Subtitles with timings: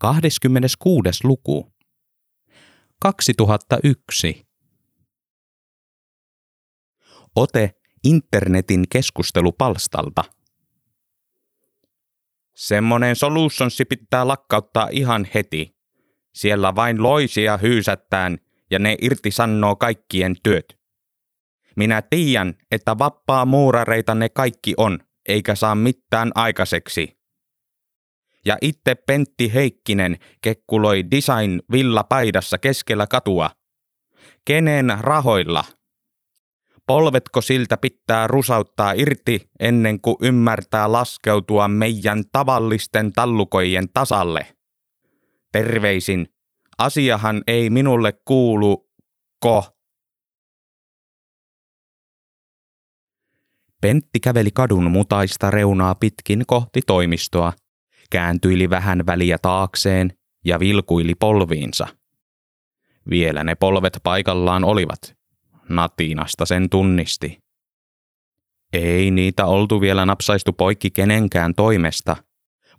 [0.00, 1.08] 26.
[1.24, 1.72] luku.
[3.00, 4.46] 2001.
[7.36, 7.74] Ote
[8.04, 10.24] internetin keskustelupalstalta.
[12.56, 15.76] Semmonen solutionssi pitää lakkauttaa ihan heti.
[16.34, 18.38] Siellä vain loisia hyysättään
[18.70, 20.78] ja ne irtisannoo kaikkien työt.
[21.76, 24.98] Minä tiedän, että vappaa muurareita ne kaikki on,
[25.28, 27.19] eikä saa mitään aikaiseksi.
[28.44, 33.50] Ja itse Pentti Heikkinen kekkuloi design villa paidassa keskellä katua.
[34.44, 35.64] Kenen rahoilla?
[36.86, 44.46] Polvetko siltä pitää rusauttaa irti ennen kuin ymmärtää laskeutua meidän tavallisten tallukojen tasalle?
[45.52, 46.26] Terveisin,
[46.78, 48.90] asiahan ei minulle kuulu,
[49.40, 49.64] ko.
[53.80, 57.52] Pentti käveli kadun mutaista reunaa pitkin kohti toimistoa,
[58.10, 60.12] kääntyili vähän väliä taakseen
[60.44, 61.86] ja vilkuili polviinsa.
[63.10, 65.16] Vielä ne polvet paikallaan olivat.
[65.68, 67.38] Natinasta sen tunnisti.
[68.72, 72.16] Ei niitä oltu vielä napsaistu poikki kenenkään toimesta,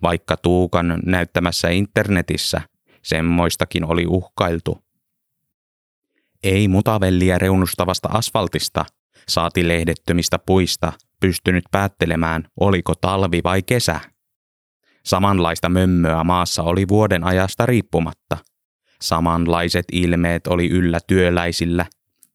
[0.01, 2.61] vaikka Tuukan näyttämässä internetissä
[3.03, 4.83] semmoistakin oli uhkailtu.
[6.43, 8.85] Ei mutavelliä reunustavasta asfaltista–
[9.29, 13.99] saati lehdettömistä puista pystynyt päättelemään, oliko talvi vai kesä.
[15.05, 18.37] Samanlaista mömmöä maassa oli vuoden ajasta riippumatta.
[19.01, 21.85] Samanlaiset ilmeet oli yllä työläisillä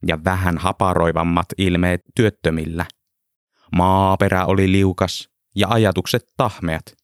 [0.06, 2.86] ja vähän haparoivammat ilmeet työttömillä.
[3.76, 6.96] Maaperä oli liukas ja ajatukset tahmeat.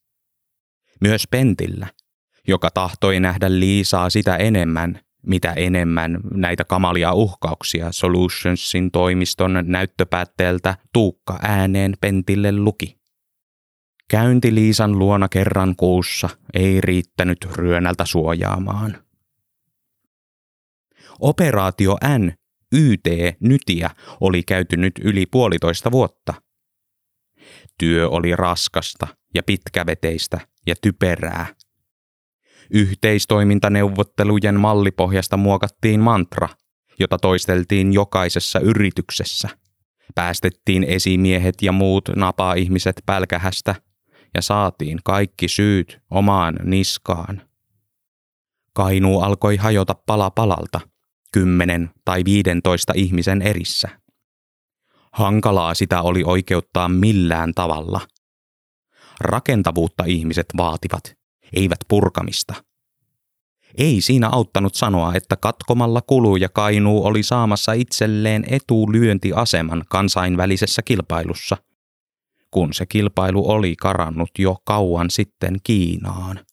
[1.01, 1.87] Myös Pentillä,
[2.47, 11.39] joka tahtoi nähdä Liisaa sitä enemmän, mitä enemmän näitä kamalia uhkauksia Solutionsin toimiston näyttöpäätteeltä Tuukka
[11.41, 13.02] ääneen Pentille luki.
[14.13, 19.03] Käynti Liisan luona kerran kuussa ei riittänyt ryönältä suojaamaan.
[21.19, 22.31] Operaatio N
[22.71, 23.07] YT
[23.39, 23.89] Nytiä
[24.21, 26.33] oli käyty nyt yli puolitoista vuotta.
[27.79, 31.45] Työ oli raskasta ja pitkäveteistä ja typerää–
[32.73, 36.49] Yhteistoimintaneuvottelujen mallipohjasta muokattiin mantra,
[36.99, 39.49] jota toisteltiin jokaisessa yrityksessä.
[40.15, 43.75] Päästettiin esimiehet ja muut napa-ihmiset pälkähästä
[44.33, 47.41] ja saatiin kaikki syyt omaan niskaan.
[48.73, 50.79] Kainuu alkoi hajota pala palalta,
[51.31, 53.89] kymmenen tai viidentoista ihmisen erissä.
[55.11, 58.01] Hankalaa sitä oli oikeuttaa millään tavalla.
[59.19, 61.17] Rakentavuutta ihmiset vaativat,
[61.53, 62.53] eivät purkamista.
[63.77, 71.57] Ei siinä auttanut sanoa, että katkomalla kuluja Kainuu oli saamassa itselleen etulyöntiaseman kansainvälisessä kilpailussa,
[72.53, 76.45] kun se kilpailu oli karannut jo kauan sitten Kiinaan.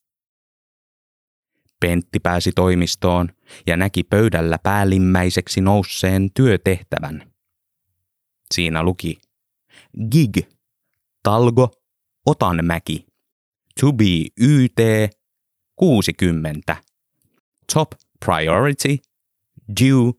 [1.81, 3.29] Pentti pääsi toimistoon
[3.67, 7.33] ja näki pöydällä päällimmäiseksi nousseen työtehtävän.
[8.55, 9.21] Siinä luki
[10.11, 10.39] Gig,
[11.23, 11.71] Talgo,
[12.27, 13.07] Otanmäki.
[13.81, 14.05] To be
[14.41, 15.11] YT
[15.77, 16.77] 60.
[17.75, 17.93] Top
[18.25, 18.97] priority
[19.81, 20.13] due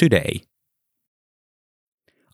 [0.00, 0.40] today.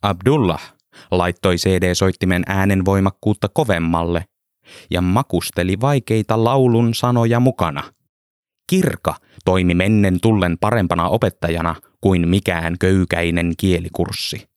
[0.03, 0.76] Abdullah
[1.11, 4.25] laittoi CD-soittimen äänen voimakkuutta kovemmalle
[4.91, 7.83] ja makusteli vaikeita laulun sanoja mukana.
[8.71, 9.15] Kirka
[9.45, 14.49] toimi mennen tullen parempana opettajana kuin mikään köykäinen kielikurssi.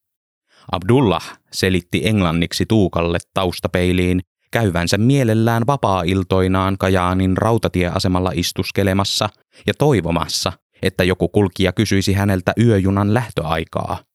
[0.71, 9.29] Abdullah selitti englanniksi Tuukalle taustapeiliin, käyvänsä mielellään vapaa-iltoinaan Kajaanin rautatieasemalla istuskelemassa
[9.67, 14.08] ja toivomassa, että joku kulkija kysyisi häneltä yöjunan lähtöaikaa.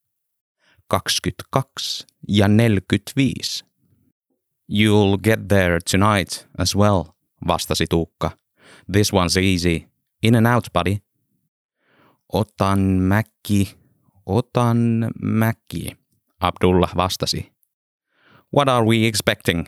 [1.01, 3.65] 22 ja 45.
[4.73, 7.05] You'll get there tonight as well,
[7.49, 8.31] vastasi Tuukka.
[8.93, 9.89] This one's easy.
[10.23, 10.97] In and out, buddy.
[12.33, 13.77] Otan mäkki,
[14.27, 15.97] otan mäkki,
[16.41, 17.53] Abdullah vastasi.
[18.57, 19.67] What are we expecting?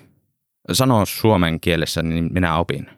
[0.73, 2.91] Sano suomen kielessä, niin minä opin.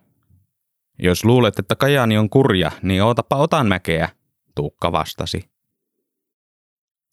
[0.99, 4.09] Jos luulet, että Kajani on kurja, niin ootapa otan mäkeä,
[4.55, 5.51] Tuukka vastasi.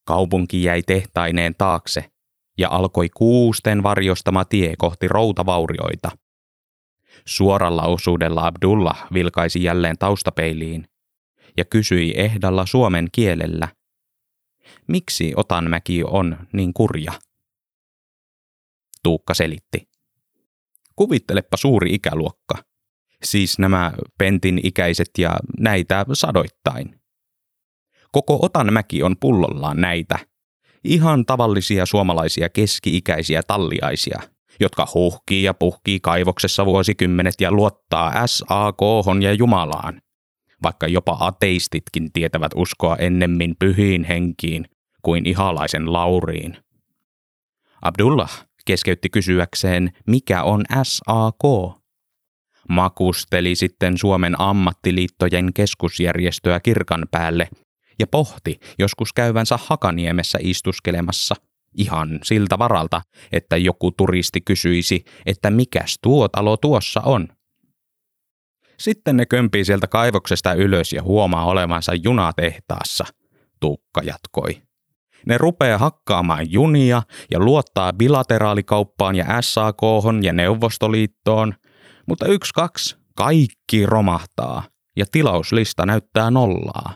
[0.06, 2.12] Kaupunki jäi tehtaineen taakse
[2.57, 6.12] ja alkoi kuusten varjostama tie kohti routavaurioita.
[7.25, 10.88] Suoralla osuudella Abdullah vilkaisi jälleen taustapeiliin
[11.57, 13.68] ja kysyi ehdalla suomen kielellä,
[14.88, 17.12] miksi Otanmäki on niin kurja?
[19.04, 19.90] Tuukka selitti.
[20.96, 22.56] Kuvittelepa suuri ikäluokka.
[23.24, 27.01] Siis nämä Pentin ikäiset ja näitä sadoittain.
[28.12, 30.19] Koko Otanmäki on pullollaan näitä.
[30.84, 34.22] Ihan tavallisia suomalaisia keski-ikäisiä talliaisia,
[34.60, 38.80] jotka huhkii ja puhkii kaivoksessa vuosikymmenet ja luottaa SAK
[39.22, 40.02] ja Jumalaan,
[40.63, 44.66] vaikka jopa ateistitkin tietävät uskoa ennemmin pyhiin henkiin
[45.01, 46.58] kuin ihalaisen lauriin.
[47.81, 51.75] Abdullah keskeytti kysyäkseen, mikä on SAK.
[52.69, 57.50] Makusteli sitten Suomen ammattiliittojen keskusjärjestöä kirkan päälle
[58.00, 61.36] ja pohti joskus käyvänsä Hakaniemessä istuskelemassa
[61.78, 63.02] ihan siltä varalta,
[63.32, 67.28] että joku turisti kysyisi, että mikäs tuo talo tuossa on.
[68.80, 73.06] Sitten ne kömpii sieltä kaivoksesta ylös ja huomaa olevansa junatehtaassa,
[73.60, 74.62] Tuukka jatkoi.
[75.26, 77.02] Ne rupeaa hakkaamaan junia
[77.32, 79.82] ja luottaa bilateraalikauppaan ja SAK
[80.22, 81.54] ja Neuvostoliittoon,
[82.08, 84.64] mutta yksi kaksi kaikki romahtaa
[84.98, 86.94] ja tilauslista näyttää nollaa.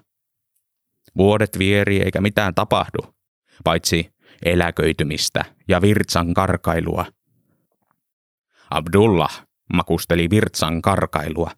[1.17, 3.15] Vuodet vieri eikä mitään tapahdu,
[3.63, 4.13] paitsi
[4.45, 7.05] eläköitymistä ja virtsan karkailua.
[8.69, 11.51] Abdullah makusteli virtsan karkailua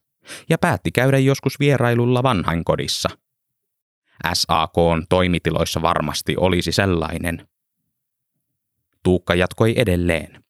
[0.50, 3.10] ja päätti käydä joskus vierailulla vanhainkodissa.
[4.34, 7.48] SAKn toimitiloissa varmasti olisi sellainen.
[9.04, 10.41] Tuukka jatkoi edelleen.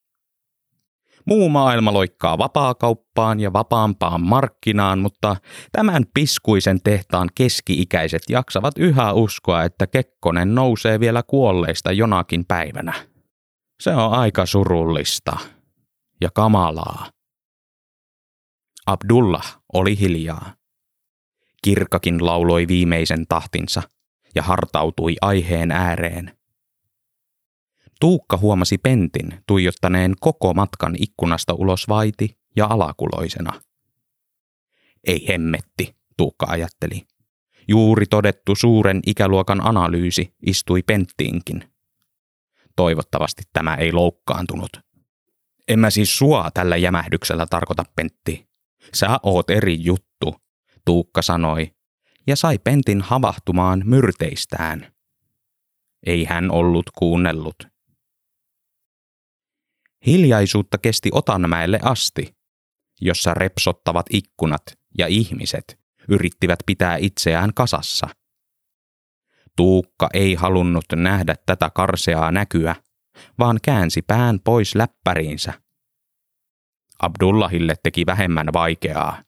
[1.26, 5.36] Muu maailma loikkaa vapaakauppaan ja vapaampaan markkinaan, mutta
[5.72, 12.94] tämän piskuisen tehtaan keski-ikäiset jaksavat yhä uskoa, että Kekkonen nousee vielä kuolleista jonakin päivänä.
[13.82, 15.38] Se on aika surullista
[16.22, 17.10] ja kamalaa.
[18.86, 20.54] Abdullah oli hiljaa.
[21.64, 23.84] Kirkakin lauloi viimeisen tahtinsa
[24.36, 26.32] ja hartautui aiheen ääreen–
[28.02, 33.62] Tuukka huomasi Pentin tuijottaneen koko matkan ikkunasta ulos vaiti ja alakuloisena.
[35.08, 37.08] Ei hemmetti, Tuukka ajatteli.
[37.68, 41.72] Juuri todettu suuren ikäluokan analyysi istui Penttiinkin.
[42.76, 44.72] Toivottavasti tämä ei loukkaantunut.
[45.68, 48.48] En mä siis sua tällä jämähdyksellä tarkoita, Pentti.
[48.94, 50.36] Sä oot eri juttu,
[50.86, 51.72] Tuukka sanoi,
[52.28, 54.92] ja sai Pentin havahtumaan myrteistään.
[56.06, 57.71] Ei hän ollut kuunnellut.
[60.06, 62.36] Hiljaisuutta kesti Otanmäelle asti,
[63.02, 64.64] jossa repsottavat ikkunat
[64.98, 68.08] ja ihmiset yrittivät pitää itseään kasassa.
[69.56, 72.76] Tuukka ei halunnut nähdä tätä karseaa näkyä,
[73.40, 75.54] vaan käänsi pään pois läppäriinsä.
[77.00, 79.24] Abdullahille teki vähemmän vaikeaa.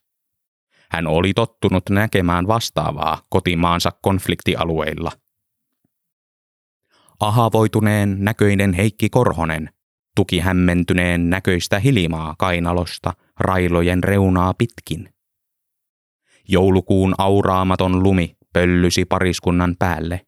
[0.90, 5.12] Hän oli tottunut näkemään vastaavaa kotimaansa konfliktialueilla.
[7.20, 9.70] Ahavoituneen näköinen Heikki Korhonen
[10.16, 15.14] tuki hämmentyneen näköistä hilimaa kainalosta railojen reunaa pitkin.
[16.48, 20.26] Joulukuun auraamaton lumi pöllysi pariskunnan päälle,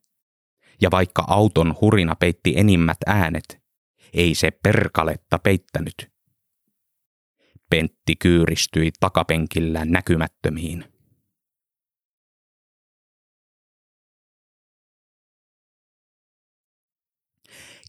[0.83, 3.62] ja vaikka auton hurina peitti enimmät äänet,
[4.15, 5.94] ei se perkaletta peittänyt.
[7.71, 10.95] Pentti kyyristyi takapenkillä näkymättömiin.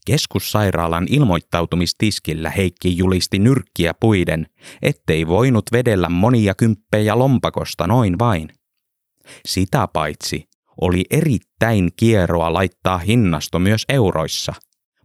[0.08, 4.46] Keskussairaalan ilmoittautumistiskillä Heikki julisti nyrkkiä puiden,
[4.82, 8.48] ettei voinut vedellä monia kymppejä lompakosta noin vain.
[9.46, 10.48] Sitä paitsi
[10.80, 14.52] oli erittäin kieroa laittaa hinnasto myös euroissa,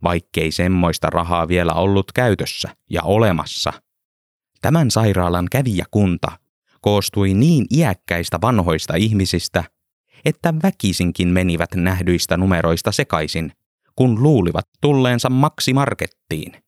[0.03, 3.73] vaikkei semmoista rahaa vielä ollut käytössä ja olemassa.
[4.61, 6.31] Tämän sairaalan kävijäkunta
[6.81, 9.63] koostui niin iäkkäistä vanhoista ihmisistä,
[10.25, 13.51] että väkisinkin menivät nähdyistä numeroista sekaisin–
[13.95, 16.63] kun luulivat tulleensa maksimarkettiin.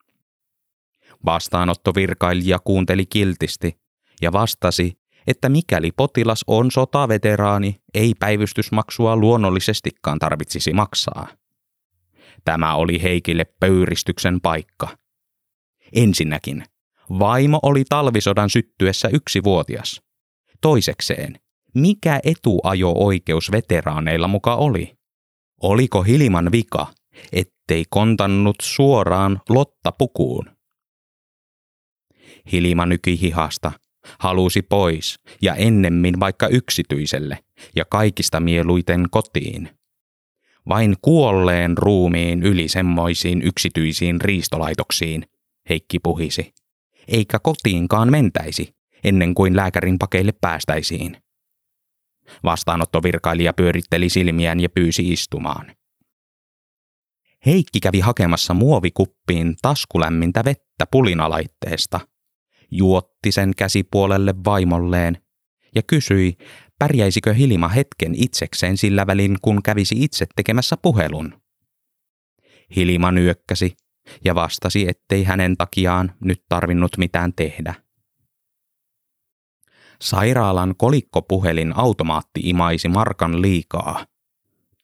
[1.26, 3.80] Vastaanottovirkailija kuunteli kiltisti
[4.22, 4.94] ja vastasi,
[5.28, 11.28] että mikäli potilas on sotaveteraani, ei päivystysmaksua luonnollisestikaan tarvitsisi maksaa.
[12.46, 14.88] Tämä oli Heikille pöyristyksen paikka.
[15.94, 16.64] Ensinnäkin,
[17.20, 20.02] vaimo oli talvisodan syttyessä yksivuotias.
[20.62, 21.40] Toisekseen,
[21.76, 24.98] mikä etuajo-oikeus veteraaneilla muka oli?
[25.62, 26.88] Oliko Hiliman vika,
[27.32, 30.46] ettei kontannut suoraan lottapukuun.
[32.52, 33.72] Hilima nyki hihasta,
[34.20, 37.40] halusi pois ja ennemmin vaikka yksityiselle
[37.76, 39.70] ja kaikista mieluiten kotiin.
[40.70, 45.26] Vain kuolleen ruumiin yli semmoisiin yksityisiin riistolaitoksiin,
[45.70, 46.54] Heikki puhisi.
[47.08, 51.18] Eikä kotiinkaan mentäisi, ennen kuin lääkärin pakeille päästäisiin.
[52.44, 55.76] Vastaanottovirkailija pyöritteli silmiään ja pyysi istumaan.
[57.46, 62.00] Heikki kävi hakemassa muovikuppiin taskulämmintä vettä pulinalaitteesta,
[62.72, 65.18] juotti sen käsipuolelle vaimolleen
[65.76, 66.38] ja kysyi,
[66.80, 71.42] pärjäisikö Hilma hetken itsekseen sillä välin, kun kävisi itse tekemässä puhelun.
[72.76, 73.76] Hilma nyökkäsi
[74.26, 77.74] ja vastasi, ettei hänen takiaan nyt tarvinnut mitään tehdä.
[80.02, 84.06] Sairaalan kolikkopuhelin automaatti imaisi markan liikaa.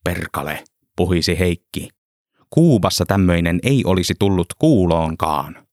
[0.03, 0.63] Perkale,
[0.95, 2.00] puhisi Heikki.
[2.53, 5.67] Kuubassa tämmöinen ei olisi tullut kuuloonkaan.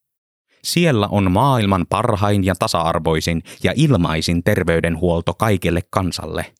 [0.64, 6.54] Siellä on maailman parhain ja tasa-arvoisin ja ilmaisin terveydenhuolto kaikelle kansalle.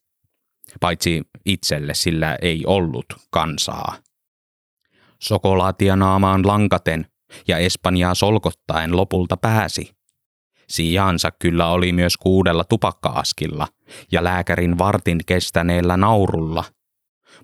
[0.81, 3.97] Paitsi itselle sillä ei ollut kansaa.
[5.23, 7.07] Sokolaatia naamaan lankaten
[7.49, 9.93] ja Espanjaa solkottaen lopulta pääsi.
[10.69, 13.69] Sijaansa kyllä oli myös kuudella tupakkaaskilla
[14.13, 16.65] ja lääkärin vartin kestäneellä naurulla,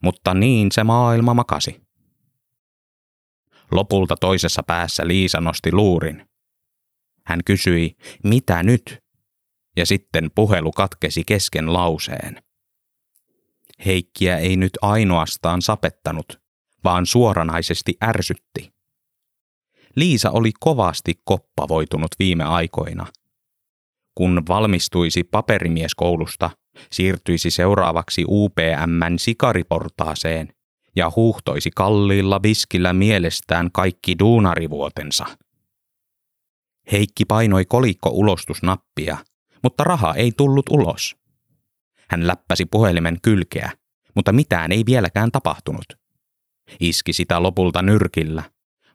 [0.02, 1.83] mutta niin se maailma makasi.
[3.74, 6.26] Lopulta toisessa päässä Liisa nosti luurin.
[7.26, 8.98] Hän kysyi, mitä nyt?
[9.76, 12.42] Ja sitten puhelu katkesi kesken lauseen.
[13.86, 16.40] Heikkiä ei nyt ainoastaan sapettanut,
[16.84, 18.72] vaan suoranaisesti ärsytti.
[19.96, 23.06] Liisa oli kovasti koppavoitunut viime aikoina.
[24.14, 26.50] Kun valmistuisi paperimieskoulusta,
[26.92, 30.53] siirtyisi seuraavaksi UPMn sikariportaaseen
[30.96, 35.26] ja huuhtoisi kalliilla viskillä mielestään kaikki duunarivuotensa.
[36.92, 39.16] Heikki painoi kolikko ulostusnappia,
[39.62, 41.16] mutta raha ei tullut ulos.
[42.10, 43.72] Hän läppäsi puhelimen kylkeä,
[44.14, 45.84] mutta mitään ei vieläkään tapahtunut.
[46.80, 48.42] Iski sitä lopulta nyrkillä,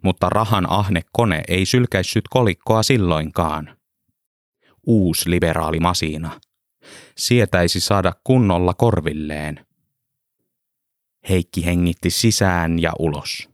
[0.03, 3.77] mutta rahan ahne kone ei sylkäissyt kolikkoa silloinkaan.
[4.88, 6.39] Uus liberaali masina.
[7.18, 9.65] Sietäisi saada kunnolla korvilleen.
[11.30, 13.50] Heikki hengitti sisään ja ulos.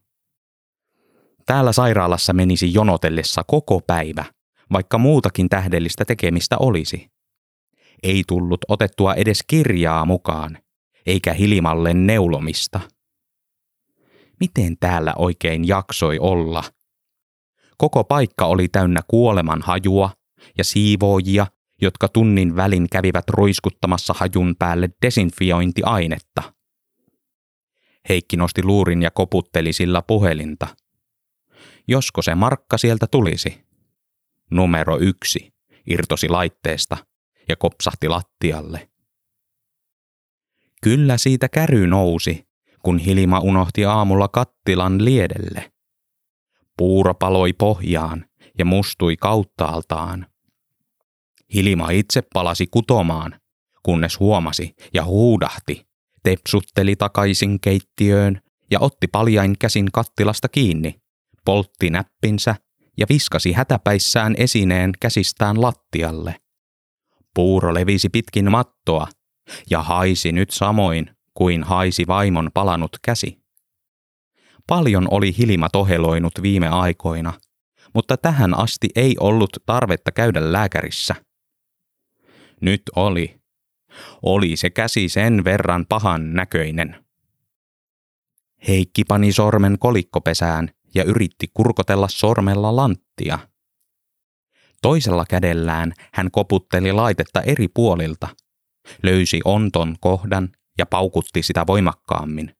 [1.45, 4.25] Täällä sairaalassa menisi jonotellessa koko päivä,
[4.71, 7.07] vaikka muutakin tähdellistä tekemistä olisi.
[8.03, 10.57] Ei tullut otettua edes kirjaa mukaan,
[11.05, 12.79] eikä Hilimalle neulomista.
[14.39, 16.63] Miten täällä oikein jaksoi olla?
[17.77, 20.09] Koko paikka oli täynnä kuoleman hajua
[20.57, 21.47] ja siivoojia,
[21.81, 26.54] jotka tunnin välin kävivät ruiskuttamassa hajun päälle desinfiointiainetta.
[28.09, 30.67] Heikki nosti luurin ja koputteli sillä puhelinta–
[31.87, 33.65] josko se markka sieltä tulisi.
[34.51, 35.53] Numero yksi
[35.87, 36.97] irtosi laitteesta
[37.49, 38.89] ja kopsahti lattialle.
[40.83, 42.47] Kyllä siitä käry nousi,
[42.83, 45.71] kun Hilma unohti aamulla kattilan liedelle.
[46.77, 48.25] Puuro paloi pohjaan
[48.57, 50.25] ja mustui kauttaaltaan.
[51.53, 53.39] Hilma itse palasi kutomaan,
[53.83, 55.87] kunnes huomasi ja huudahti,
[56.25, 58.41] tepsutteli takaisin keittiöön
[58.71, 60.95] ja otti paljain käsin kattilasta kiinni
[61.45, 62.55] poltti näppinsä
[62.97, 66.35] ja viskasi hätäpäissään esineen käsistään lattialle.
[67.33, 69.07] Puuro levisi pitkin mattoa
[69.69, 73.37] ja haisi nyt samoin kuin haisi vaimon palanut käsi.
[74.67, 77.33] Paljon oli Hilma toheloinut viime aikoina,
[77.93, 81.15] mutta tähän asti ei ollut tarvetta käydä lääkärissä.
[82.61, 83.44] Nyt oli.
[84.21, 87.05] Oli se käsi sen verran pahan näköinen.
[88.67, 93.39] Heikki pani sormen kolikkopesään ja yritti kurkotella sormella lanttia.
[94.81, 98.27] Toisella kädellään hän koputteli laitetta eri puolilta,
[99.03, 102.55] löysi onton kohdan ja paukutti sitä voimakkaammin.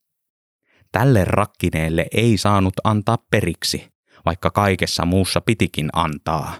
[0.91, 3.87] Tälle rakkineelle ei saanut antaa periksi,
[4.25, 6.55] vaikka kaikessa muussa pitikin antaa.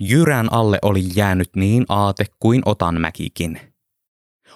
[0.00, 3.60] Jyrän alle oli jäänyt niin aate kuin Otanmäkikin.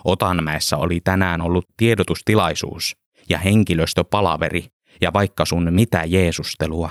[0.05, 2.97] Otanmäessä oli tänään ollut tiedotustilaisuus
[3.29, 4.67] ja henkilöstöpalaveri,
[5.01, 6.91] ja vaikka sun mitä Jeesustelua.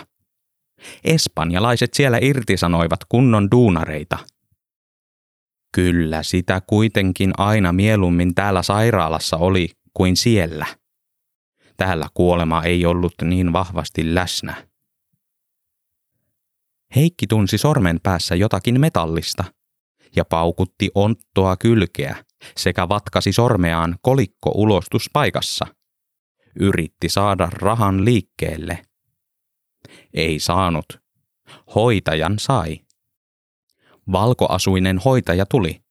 [1.03, 4.17] Espanjalaiset siellä irtisanoivat kunnon duunareita.
[5.75, 10.65] Kyllä sitä kuitenkin aina mieluummin täällä sairaalassa oli kuin siellä.
[11.77, 14.72] Täällä kuolema ei ollut niin vahvasti läsnä.
[16.95, 19.43] Heikki tunsi sormen päässä jotakin metallista
[20.15, 22.15] ja paukutti onttoa kylkeä
[22.57, 25.65] sekä vatkasi sormeaan kolikko ulostuspaikassa–
[26.59, 28.85] yritti saada rahan liikkeelle.
[30.13, 30.85] Ei saanut.
[31.75, 32.79] Hoitajan sai.
[34.11, 35.83] Valkoasuinen hoitaja tuli.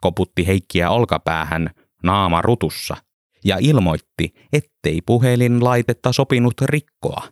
[0.00, 1.70] Koputti Heikkiä olkapäähän
[2.02, 2.96] naama rutussa
[3.44, 7.28] ja ilmoitti, ettei puhelinlaitetta sopinut rikkoa.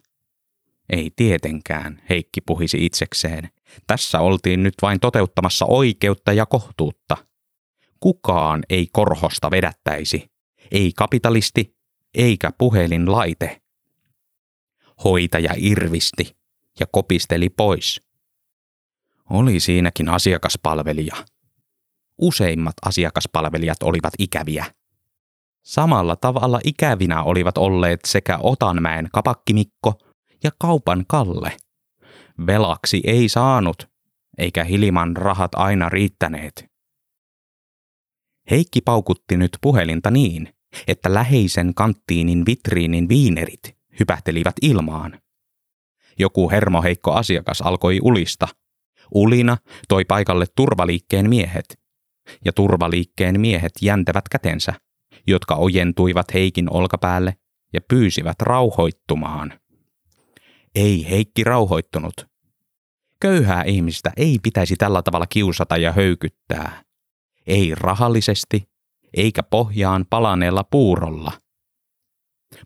[0.90, 3.50] Ei tietenkään, Heikki puhisi itsekseen.
[3.86, 7.16] Tässä oltiin nyt vain toteuttamassa oikeutta ja kohtuutta.
[8.00, 10.30] Kukaan ei korhosta vedättäisi.
[10.70, 11.76] Ei kapitalisti,
[12.14, 13.60] eikä puhelinlaite.
[15.04, 16.36] Hoitaja irvisti
[16.80, 18.02] ja kopisteli pois.
[19.30, 21.14] Oli siinäkin asiakaspalvelija.
[22.18, 24.64] Useimmat asiakaspalvelijat olivat ikäviä.
[25.62, 30.09] Samalla tavalla ikävinä olivat olleet sekä Otanmäen kapakkimikko
[30.44, 31.56] ja kaupan Kalle.
[32.46, 33.88] Velaksi ei saanut,
[34.38, 36.70] eikä Hiliman rahat aina riittäneet.
[38.50, 40.54] Heikki paukutti nyt puhelinta niin,
[40.86, 45.20] että läheisen kanttiinin vitriinin viinerit hypähtelivät ilmaan.
[46.18, 48.48] Joku hermoheikko asiakas alkoi ulista.
[49.14, 49.56] Ulina
[49.88, 51.80] toi paikalle turvaliikkeen miehet,
[52.44, 54.72] ja turvaliikkeen miehet jäntävät kätensä,
[55.26, 57.36] jotka ojentuivat Heikin olkapäälle
[57.72, 59.60] ja pyysivät rauhoittumaan.
[60.74, 62.14] Ei Heikki rauhoittunut.
[63.20, 66.82] Köyhää ihmistä ei pitäisi tällä tavalla kiusata ja höykyttää.
[67.46, 68.68] Ei rahallisesti,
[69.16, 71.32] eikä pohjaan palaneella puurolla.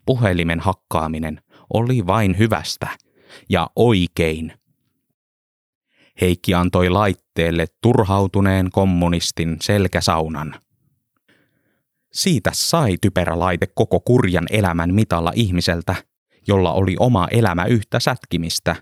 [0.06, 1.40] Puhelimen hakkaaminen
[1.75, 2.88] oli vain hyvästä
[3.49, 4.52] ja oikein.
[6.20, 10.61] Heikki antoi laitteelle turhautuneen kommunistin selkäsaunan.
[12.12, 15.94] Siitä sai typerä laite koko kurjan elämän mitalla ihmiseltä,
[16.48, 18.76] jolla oli oma elämä yhtä sätkimistä,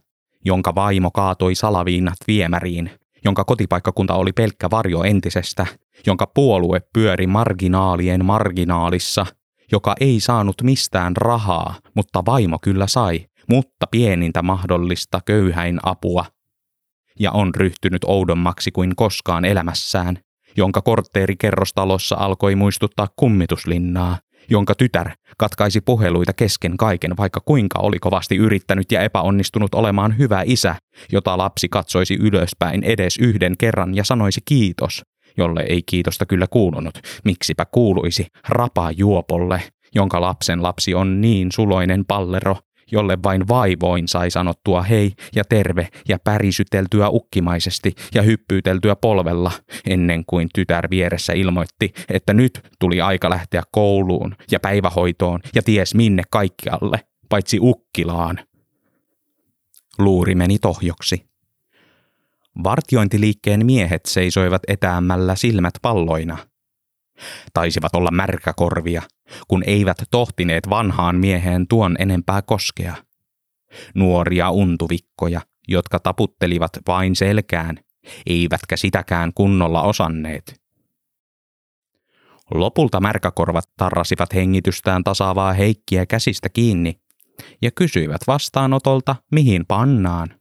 [0.45, 2.90] jonka vaimo kaatoi salaviinat viemäriin,
[3.25, 5.66] jonka kotipaikkakunta oli pelkkä varjo entisestä,
[6.07, 9.26] jonka puolue pyöri marginaalien marginaalissa,
[9.73, 16.25] joka ei saanut mistään rahaa, mutta vaimo kyllä sai, mutta pienintä mahdollista köyhäin apua,
[17.21, 20.19] ja on ryhtynyt oudommaksi kuin koskaan elämässään,
[20.57, 24.19] jonka kortteerikerrostalossa alkoi muistuttaa kummituslinnaa,
[24.51, 30.43] jonka tytär katkaisi puheluita kesken kaiken, vaikka kuinka oli kovasti yrittänyt ja epäonnistunut olemaan hyvä
[30.47, 30.75] isä,
[31.13, 35.03] jota lapsi katsoisi ylöspäin edes yhden kerran ja sanoisi kiitos,
[35.37, 39.63] jolle ei kiitosta kyllä kuulunut, miksipä kuuluisi rapajuopolle,
[39.95, 42.57] jonka lapsen lapsi on niin suloinen pallero,
[42.93, 49.53] jolle vain vaivoin sai sanottua hei ja terve ja pärisyteltyä ukkimaisesti ja hyppyyteltyä polvella,
[49.87, 55.95] ennen kuin tytär vieressä ilmoitti, että nyt tuli aika lähteä kouluun ja päivähoitoon ja ties
[55.95, 58.39] minne kaikkialle, paitsi ukkilaan.
[59.99, 61.27] Luuri meni tohjoksi.
[62.65, 66.39] Vartiointiliikkeen miehet seisoivat etäämällä silmät palloina.
[67.54, 69.02] Taisivat olla märkäkorvia,
[69.49, 72.95] kun eivät tohtineet vanhaan mieheen tuon enempää koskea.
[73.95, 77.78] Nuoria untuvikkoja, jotka taputtelivat vain selkään,
[78.26, 80.63] eivätkä sitäkään kunnolla osanneet.
[82.54, 87.00] Lopulta märkäkorvat tarrasivat hengitystään tasaavaa heikkiä käsistä kiinni
[87.63, 90.41] ja kysyivät vastaanotolta, mihin pannaan.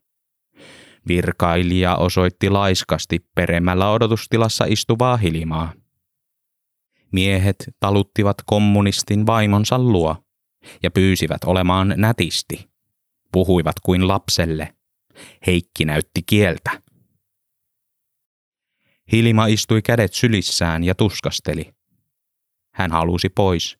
[1.08, 5.72] Virkailija osoitti laiskasti peremmällä odotustilassa istuvaa Hilimaa.
[7.12, 10.16] Miehet taluttivat kommunistin vaimonsa luo
[10.82, 12.70] ja pyysivät olemaan nätisti.
[13.32, 14.74] Puhuivat kuin lapselle.
[15.46, 16.82] Heikki näytti kieltä.
[19.12, 21.74] Hilima istui kädet sylissään ja tuskasteli.
[22.74, 23.78] Hän halusi pois.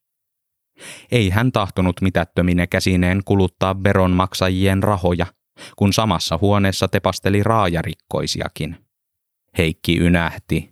[1.11, 5.27] Ei hän tahtonut mitättömine käsineen kuluttaa veronmaksajien rahoja,
[5.77, 8.77] kun samassa huoneessa tepasteli raajarikkoisiakin.
[9.59, 10.72] Heikki ynähti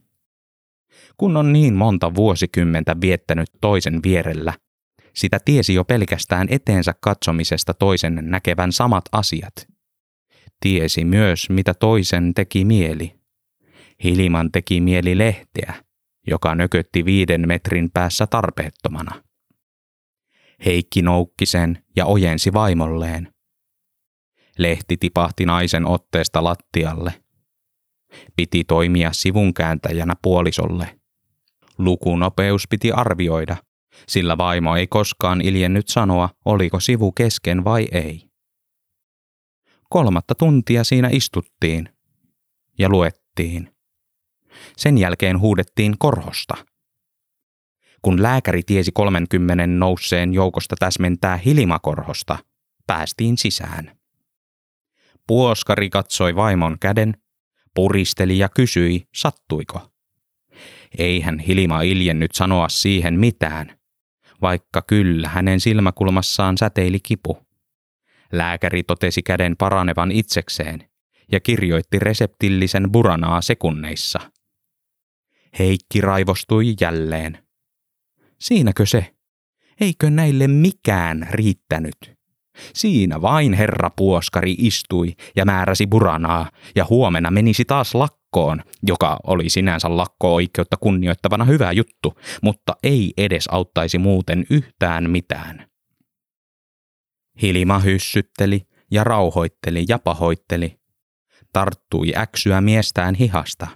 [1.20, 4.52] kun on niin monta vuosikymmentä viettänyt toisen vierellä.
[5.14, 9.52] Sitä tiesi jo pelkästään eteensä katsomisesta toisen näkevän samat asiat.
[10.60, 13.14] Tiesi myös, mitä toisen teki mieli.
[14.04, 15.74] Hiliman teki mieli lehteä,
[16.26, 19.22] joka nökötti viiden metrin päässä tarpeettomana.
[20.64, 23.32] Heikki noukki sen ja ojensi vaimolleen.
[24.58, 27.12] Lehti tipahti naisen otteesta lattialle.
[28.36, 30.94] Piti toimia sivunkääntäjänä puolisolle–
[31.80, 33.56] Lukunopeus piti arvioida,
[34.08, 38.30] sillä vaimo ei koskaan iljennyt sanoa, oliko sivu kesken vai ei.
[39.90, 41.88] Kolmatta tuntia siinä istuttiin
[42.78, 43.74] ja luettiin.
[44.76, 46.54] Sen jälkeen huudettiin korhosta.
[48.02, 52.38] Kun lääkäri tiesi 30 nousseen joukosta täsmentää hilimakorhosta,
[52.86, 53.98] päästiin sisään.
[55.26, 57.14] Puoskari katsoi vaimon käden,
[57.74, 59.89] puristeli ja kysyi, sattuiko.
[60.98, 63.78] Eihän Hilima iljennyt sanoa siihen mitään,
[64.42, 67.38] vaikka kyllä hänen silmäkulmassaan säteili kipu.
[68.32, 70.90] Lääkäri totesi käden paranevan itsekseen
[71.32, 74.20] ja kirjoitti reseptillisen buranaa sekunneissa.
[75.58, 77.38] Heikki raivostui jälleen.
[78.40, 79.14] Siinäkö se?
[79.80, 81.96] Eikö näille mikään riittänyt?
[82.74, 87.94] Siinä vain herra puoskari istui ja määräsi buranaa, ja huomenna menisi taas
[88.30, 95.66] lakkoon, joka oli sinänsä lakko-oikeutta kunnioittavana hyvä juttu, mutta ei edes auttaisi muuten yhtään mitään.
[97.42, 100.80] Hilima hyssytteli ja rauhoitteli ja pahoitteli.
[101.52, 103.66] Tarttui äksyä miestään hihasta.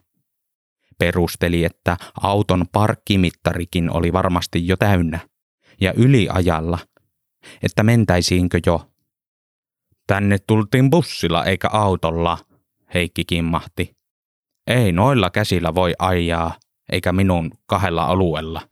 [0.98, 5.18] Perusteli, että auton parkkimittarikin oli varmasti jo täynnä,
[5.80, 6.78] ja yliajalla–
[7.62, 8.90] että mentäisiinkö jo.
[10.06, 12.38] Tänne tultiin bussilla eikä autolla,
[12.94, 14.03] Heikki kimmahti.
[14.66, 16.54] Ei noilla käsillä voi ajaa,
[16.92, 18.68] eikä minun kahdella alueella.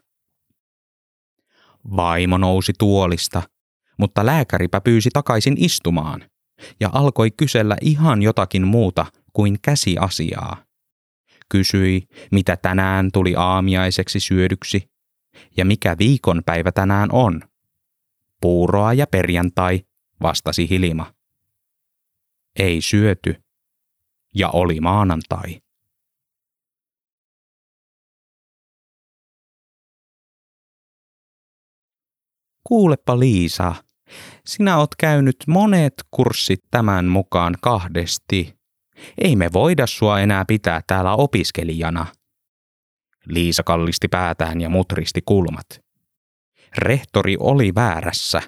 [1.96, 3.42] Vaimo nousi tuolista,
[3.98, 6.24] mutta lääkäripä pyysi takaisin istumaan
[6.80, 10.64] ja alkoi kysellä ihan jotakin muuta kuin käsiasiaa.
[11.48, 14.90] Kysyi, mitä tänään tuli aamiaiseksi syödyksi
[15.56, 17.42] ja mikä viikonpäivä tänään on.
[18.40, 19.80] Puuroa ja perjantai,
[20.22, 21.14] vastasi Hilima.
[22.58, 23.34] Ei syöty.
[24.34, 25.60] Ja oli maanantai.
[32.64, 33.74] Kuulepa Liisa,
[34.46, 38.54] sinä oot käynyt monet kurssit tämän mukaan kahdesti.
[39.18, 42.06] Ei me voida sua enää pitää täällä opiskelijana.
[43.26, 45.66] Liisa kallisti päätään ja mutristi kulmat.
[46.78, 48.42] Rehtori oli väärässä.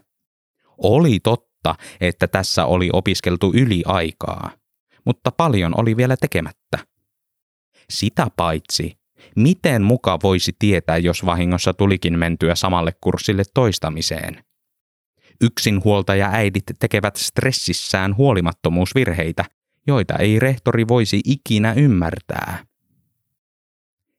[0.78, 4.50] Oli totta, että tässä oli opiskeltu yli aikaa,
[5.04, 6.78] mutta paljon oli vielä tekemättä.
[7.90, 8.98] Sitä paitsi,
[9.36, 14.44] miten muka voisi tietää, jos vahingossa tulikin mentyä samalle kurssille toistamiseen?
[15.40, 19.44] Yksinhuoltaja äidit tekevät stressissään huolimattomuusvirheitä,
[19.86, 22.64] joita ei rehtori voisi ikinä ymmärtää.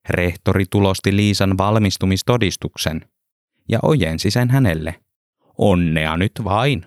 [0.09, 3.01] Rehtori tulosti Liisan valmistumistodistuksen
[3.69, 4.95] ja ojensi sen hänelle.
[5.57, 6.85] Onnea nyt vain.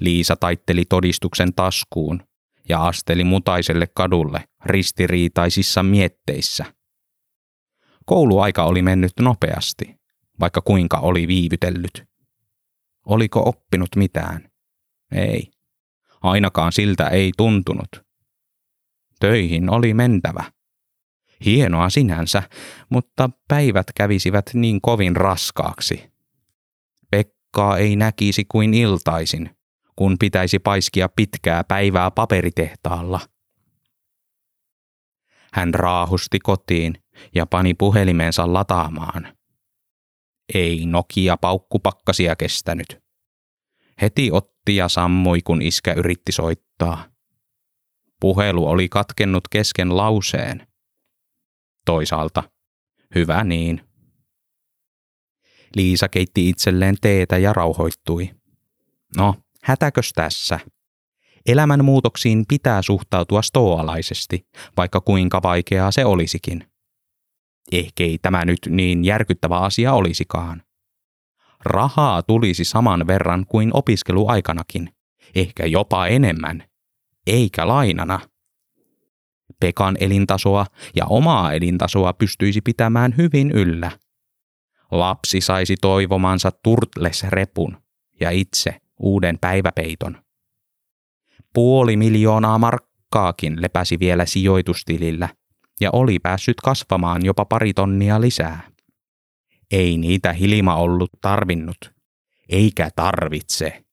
[0.00, 2.22] Liisa taitteli todistuksen taskuun
[2.68, 6.64] ja asteli mutaiselle kadulle ristiriitaisissa mietteissä.
[8.10, 10.00] Kouluaika oli mennyt nopeasti,
[10.40, 12.04] vaikka kuinka oli viivytellyt.
[13.06, 14.50] Oliko oppinut mitään?
[15.12, 15.50] Ei.
[16.22, 17.88] Ainakaan siltä ei tuntunut.
[19.20, 20.44] Töihin oli mentävä.
[21.44, 22.42] Hienoa sinänsä,
[22.88, 26.10] mutta päivät kävisivät niin kovin raskaaksi.
[27.10, 29.56] Pekkaa ei näkisi kuin iltaisin,
[29.96, 33.20] kun pitäisi paiskia pitkää päivää paperitehtaalla.
[35.52, 36.99] Hän raahusti kotiin
[37.34, 39.36] ja pani puhelimensa lataamaan.
[40.54, 42.98] Ei Nokia paukkupakkasia kestänyt.
[44.02, 47.04] Heti otti ja sammui, kun iskä yritti soittaa.
[48.20, 50.66] Puhelu oli katkennut kesken lauseen.
[51.86, 52.42] Toisaalta,
[53.14, 53.80] hyvä niin.
[55.76, 58.30] Liisa keitti itselleen teetä ja rauhoittui.
[59.16, 60.60] No, hätäkös tässä?
[61.46, 66.69] Elämän muutoksiin pitää suhtautua stoalaisesti, vaikka kuinka vaikeaa se olisikin.
[67.72, 70.62] Ehkä ei tämä nyt niin järkyttävä asia olisikaan.
[71.64, 74.94] Rahaa tulisi saman verran kuin opiskeluaikanakin,
[75.34, 76.64] ehkä jopa enemmän,
[77.26, 78.20] eikä lainana.
[79.60, 83.90] Pekan elintasoa ja omaa elintasoa pystyisi pitämään hyvin yllä.
[84.90, 87.76] Lapsi saisi toivomansa turtles-repun
[88.20, 90.22] ja itse uuden päiväpeiton.
[91.54, 95.28] Puoli miljoonaa markkaakin lepäsi vielä sijoitustilillä
[95.80, 98.70] ja oli päässyt kasvamaan jopa pari tonnia lisää.
[99.70, 101.92] Ei niitä Hilima ollut tarvinnut,
[102.48, 103.84] eikä tarvitse.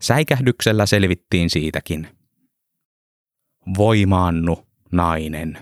[0.00, 2.08] Säikähdyksellä selvittiin siitäkin.
[3.78, 5.58] Voimaannu, nainen.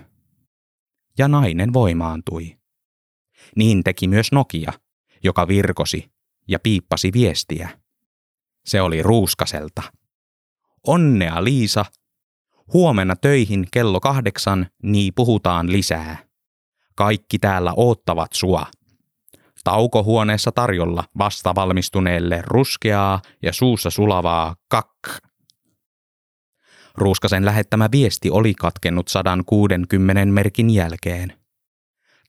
[1.19, 2.59] Ja nainen voimaantui.
[3.57, 4.73] Niin teki myös Nokia,
[5.25, 6.11] joka virkosi
[6.49, 7.81] ja piippasi viestiä.
[8.65, 9.83] Se oli ruuskaselta.
[10.87, 11.85] Onnea Liisa.
[12.73, 16.17] Huomenna töihin kello kahdeksan, niin puhutaan lisää.
[16.97, 18.67] Kaikki täällä oottavat sua.
[19.65, 24.91] Taukohuoneessa tarjolla vasta valmistuneelle ruskeaa ja suussa sulavaa kak.
[26.95, 31.33] Ruuskasen lähettämä viesti oli katkennut 160 merkin jälkeen.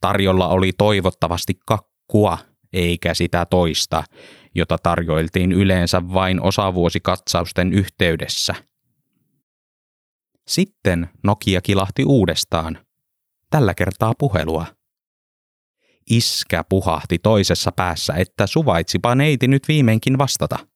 [0.02, 2.38] Tarjolla oli toivottavasti kakkua,
[2.74, 4.04] eikä sitä toista,
[4.56, 8.56] jota tarjoiltiin yleensä vain osavuosikatsausten yhteydessä.
[10.48, 12.86] Sitten Nokia kilahti uudestaan,
[13.50, 14.66] tällä kertaa puhelua.
[16.10, 20.68] Iskä puhahti toisessa päässä, että suvaitsipa neiti nyt viimeinkin vastata.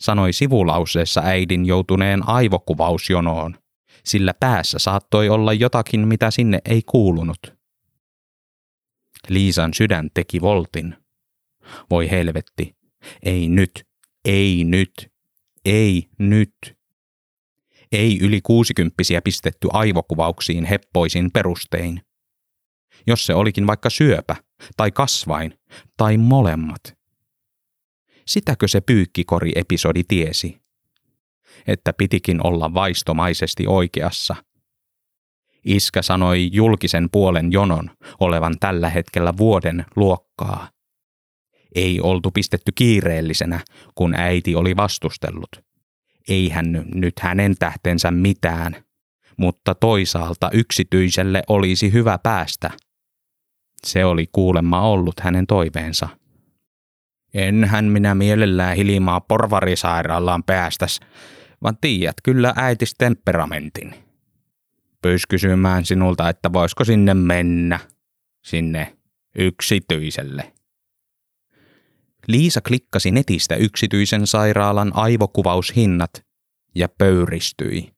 [0.00, 3.58] Sanoi sivulauseessa äidin joutuneen aivokuvausjonoon,
[4.04, 7.38] sillä päässä saattoi olla jotakin, mitä sinne ei kuulunut.
[9.28, 10.96] Liisan sydän teki voltin.
[11.90, 12.76] Voi helvetti,
[13.22, 13.86] ei nyt,
[14.24, 15.12] ei nyt,
[15.64, 16.81] ei nyt.
[17.92, 22.02] Ei yli kuusikymppisiä pistetty aivokuvauksiin heppoisin perustein.
[23.06, 24.36] Jos se olikin vaikka syöpä,
[24.76, 25.58] tai kasvain,
[25.96, 26.96] tai molemmat.
[28.26, 30.62] Sitäkö se pyykkikori-episodi tiesi?
[31.66, 34.36] Että pitikin olla vaistomaisesti oikeassa.
[35.64, 40.70] Iskä sanoi julkisen puolen jonon olevan tällä hetkellä vuoden luokkaa
[41.74, 43.60] ei oltu pistetty kiireellisenä,
[43.94, 45.71] kun äiti oli vastustellut.
[46.28, 48.76] Eihän nyt hänen tähtensä mitään,
[49.36, 52.70] mutta toisaalta yksityiselle olisi hyvä päästä.
[53.86, 56.08] Se oli kuulemma ollut hänen toiveensa.
[57.34, 61.00] Enhän minä mielellään hilimaa porvarisairaalaan päästäs,
[61.62, 63.94] vaan tiedät kyllä äitis temperamentin.
[65.02, 67.80] Pyys kysymään sinulta, että voisiko sinne mennä,
[68.44, 68.96] sinne
[69.38, 70.51] yksityiselle.
[72.28, 76.10] Liisa klikkasi netistä yksityisen sairaalan aivokuvaushinnat
[76.74, 77.92] ja pöyristyi.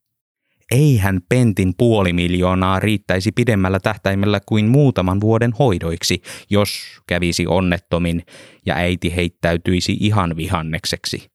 [0.70, 8.22] Eihän pentin puoli miljoonaa riittäisi pidemmällä tähtäimellä kuin muutaman vuoden hoidoiksi, jos kävisi onnettomin
[8.66, 11.30] ja äiti heittäytyisi ihan vihannekseksi.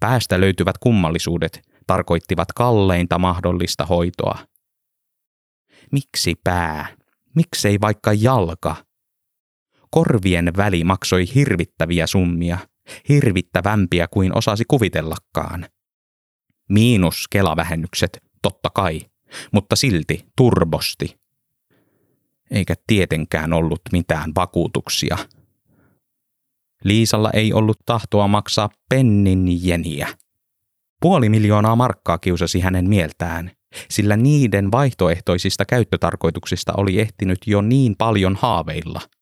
[0.00, 4.38] Päästä löytyvät kummallisuudet tarkoittivat kalleinta mahdollista hoitoa.
[5.92, 6.86] Miksi pää?
[7.34, 8.85] Miksei vaikka jalka?
[9.96, 12.58] Korvien väli maksoi hirvittäviä summia,
[13.08, 15.66] hirvittävämpiä kuin osasi kuvitellakaan.
[16.68, 19.00] Miinus kelavähennykset, totta kai,
[19.52, 21.16] mutta silti turbosti.
[22.50, 25.18] Eikä tietenkään ollut mitään vakuutuksia.
[26.84, 30.08] Liisalla ei ollut tahtoa maksaa pennin jeniä.
[31.00, 33.50] Puoli miljoonaa markkaa kiusasi hänen mieltään,
[33.90, 39.00] sillä niiden vaihtoehtoisista käyttötarkoituksista oli ehtinyt jo niin paljon haaveilla–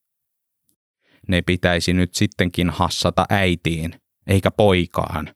[1.28, 5.34] ne pitäisi nyt sittenkin hassata äitiin, eikä poikaan,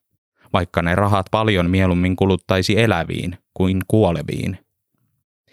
[0.53, 4.59] vaikka ne rahat paljon mieluummin kuluttaisi eläviin kuin kuoleviin.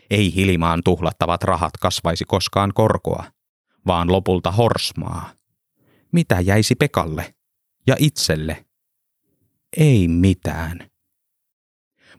[0.10, 3.24] Ei Hilimaan tuhlattavat rahat kasvaisi koskaan korkoa,
[3.88, 5.30] vaan lopulta horsmaa.
[6.12, 7.36] Mitä jäisi Pekalle
[7.88, 8.66] ja itselle?
[9.78, 10.90] Ei mitään.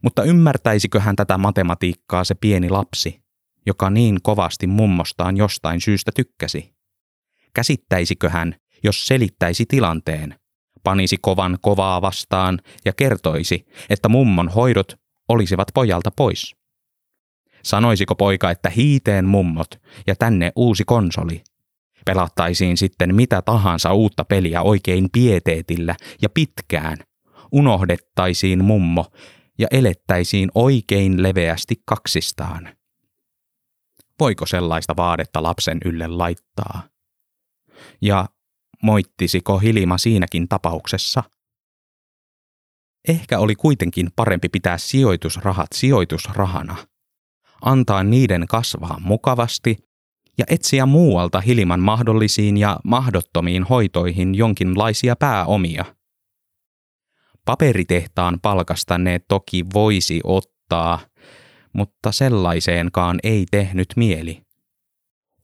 [0.03, 3.21] Mutta ymmärtäisikö hän tätä matematiikkaa se pieni lapsi,
[3.67, 6.76] joka niin kovasti mummostaan jostain syystä tykkäsi?
[7.57, 10.35] Käsittäisikö hän, jos selittäisi tilanteen,
[10.85, 14.93] panisi kovan kovaa vastaan ja kertoisi, että mummon hoidot
[15.29, 16.57] olisivat pojalta pois?
[17.63, 19.69] Sanoisiko poika, että hiiteen mummot
[20.07, 21.45] ja tänne uusi konsoli?
[22.07, 26.99] Pelattaisiin sitten mitä tahansa uutta peliä oikein pieteetillä ja pitkään.
[27.53, 29.07] Unohdettaisiin mummo
[29.59, 32.77] ja elettäisiin oikein leveästi kaksistaan.
[34.21, 36.96] Voiko sellaista vaadetta lapsen ylle laittaa?
[38.03, 38.29] Ja
[38.83, 41.23] moittisiko Hilima siinäkin tapauksessa?
[43.09, 46.77] Ehkä oli kuitenkin parempi pitää sijoitusrahat sijoitusrahana,
[47.63, 49.77] antaa niiden kasvaa mukavasti
[50.39, 55.85] ja etsiä muualta Hiliman mahdollisiin ja mahdottomiin hoitoihin jonkinlaisia pääomia.
[57.45, 60.99] Paperitehtaan palkasta ne toki voisi ottaa,
[61.73, 64.46] mutta sellaiseenkaan ei tehnyt mieli.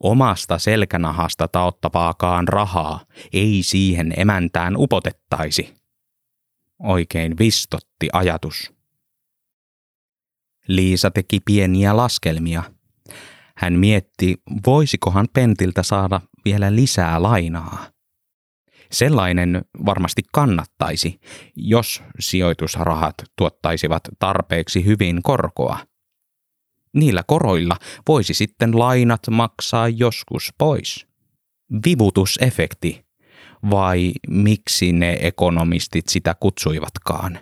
[0.02, 5.74] Omasta selkänahasta taottavaakaan rahaa ei siihen emäntään upotettaisi.
[6.78, 8.72] Oikein vistotti ajatus.
[10.68, 12.62] Liisa teki pieniä laskelmia.
[13.56, 17.86] Hän mietti, voisikohan Pentiltä saada vielä lisää lainaa.
[18.92, 21.20] Sellainen varmasti kannattaisi,
[21.56, 25.78] jos sijoitusrahat tuottaisivat tarpeeksi hyvin korkoa–
[26.94, 27.76] Niillä koroilla
[28.09, 31.07] voisi sitten lainat maksaa joskus pois.
[31.87, 33.05] Vivutusefekti,
[33.70, 37.38] vai miksi ne ekonomistit sitä kutsuivatkaan.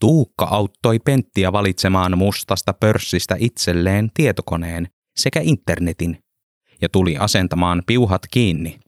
[0.00, 6.18] Tuukka auttoi Penttiä valitsemaan mustasta pörssistä itselleen tietokoneen sekä internetin
[6.80, 8.80] ja tuli asentamaan piuhat kiinni.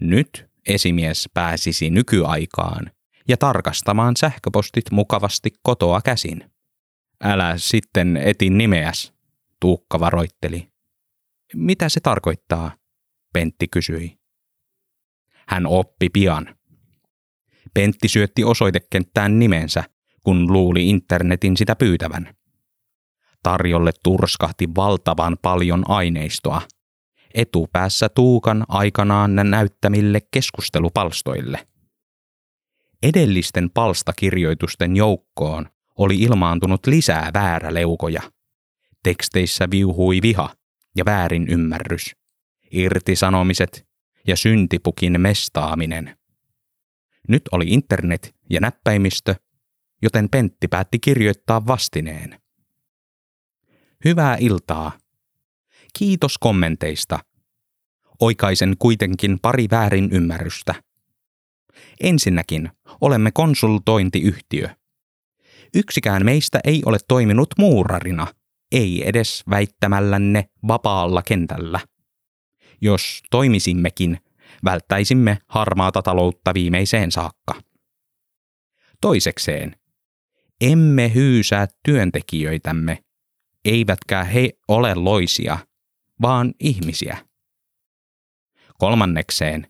[0.00, 2.90] Nyt esimies pääsisi nykyaikaan
[3.28, 6.50] ja tarkastamaan sähköpostit mukavasti kotoa käsin.
[7.24, 9.12] Älä sitten etin nimeäs,
[9.60, 10.68] Tuukka varoitteli.
[11.54, 12.76] Mitä se tarkoittaa?
[13.32, 14.18] Pentti kysyi.
[15.48, 16.56] Hän oppi pian.
[17.74, 19.84] Pentti syötti osoitekenttään nimensä,
[20.24, 22.34] kun luuli internetin sitä pyytävän.
[23.42, 26.62] Tarjolle turskahti valtavan paljon aineistoa–
[27.34, 31.66] etupäässä Tuukan aikanaan näyttämille keskustelupalstoille.
[33.02, 35.68] Edellisten palstakirjoitusten joukkoon
[35.98, 38.22] oli ilmaantunut lisää vääräleukoja.
[39.02, 40.54] Teksteissä viuhui viha
[40.96, 42.16] ja väärin ymmärrys,
[42.70, 43.86] irtisanomiset
[44.26, 46.16] ja syntipukin mestaaminen.
[47.28, 49.34] Nyt oli internet ja näppäimistö,
[50.02, 52.40] joten Pentti päätti kirjoittaa vastineen.
[54.04, 54.92] Hyvää iltaa,
[55.98, 57.18] Kiitos kommenteista.
[58.20, 60.74] Oikaisen kuitenkin pari väärin ymmärrystä.
[62.00, 64.68] Ensinnäkin olemme konsultointiyhtiö.
[65.74, 68.26] Yksikään meistä ei ole toiminut muurarina,
[68.72, 71.80] ei edes väittämällänne vapaalla kentällä.
[72.80, 74.18] Jos toimisimmekin,
[74.64, 77.54] välttäisimme harmaata taloutta viimeiseen saakka.
[79.00, 79.76] Toisekseen,
[80.60, 82.98] emme hyysää työntekijöitämme,
[83.64, 85.58] eivätkä he ole loisia,
[86.22, 87.18] vaan ihmisiä.
[88.78, 89.66] Kolmannekseen,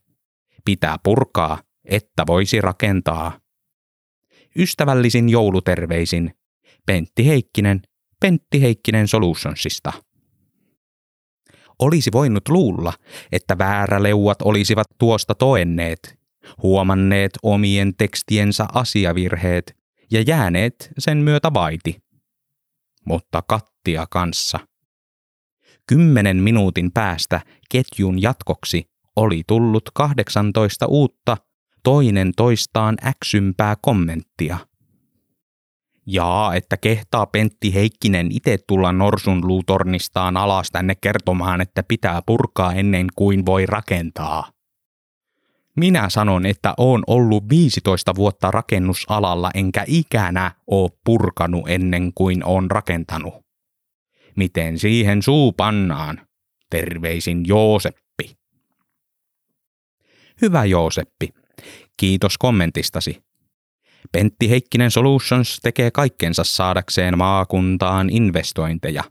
[0.65, 3.41] pitää purkaa, että voisi rakentaa.
[4.57, 6.35] Ystävällisin jouluterveisin
[6.87, 7.83] Pentti Heikkinen,
[8.21, 9.93] Pentti Heikkinen Solutionsista.
[11.79, 12.93] Olisi voinut luulla,
[13.33, 16.19] että vääräleuat olisivat tuosta toenneet,
[16.63, 19.77] huomanneet omien tekstiensä asiavirheet
[20.11, 22.03] ja jääneet sen myötä vaiti.
[23.07, 24.59] Mutta kattia kanssa.
[25.89, 27.41] Kymmenen minuutin päästä
[27.71, 28.85] ketjun jatkoksi
[29.17, 31.37] oli tullut 18 uutta
[31.83, 34.59] toinen toistaan äksympää kommenttia.
[36.07, 42.73] Jaa, että kehtaa Pentti Heikkinen itse tulla norsun luutornistaan alas tänne kertomaan, että pitää purkaa
[42.73, 44.51] ennen kuin voi rakentaa.
[45.77, 52.71] Minä sanon, että oon ollut 15 vuotta rakennusalalla enkä ikänä oo purkanut ennen kuin on
[52.71, 53.42] rakentanut.
[54.37, 56.27] Miten siihen suu pannaan?
[56.71, 58.37] Terveisin Jooseppi.
[60.43, 61.29] Hyvä Jooseppi,
[61.97, 63.23] kiitos kommentistasi.
[64.13, 69.05] Pentti Heikkinen Solutions tekee kaikkensa saadakseen maakuntaan investointeja.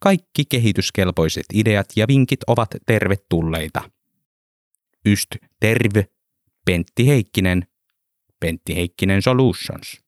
[0.00, 3.90] Kaikki kehityskelpoiset ideat ja vinkit ovat tervetulleita.
[5.06, 6.04] Yst terve,
[6.64, 7.66] Pentti Heikkinen,
[8.40, 10.07] Pentti Heikkinen Solutions.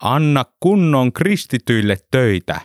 [0.00, 2.60] Anna kunnon kristityille töitä,